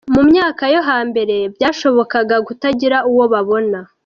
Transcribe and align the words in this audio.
Mu 0.13 0.21
myaka 0.29 0.63
yo 0.73 0.81
hambere 0.89 1.35
byashobokaga 1.55 2.35
kutagira 2.47 2.97
uwo 3.09 3.23
wabona. 3.33 3.79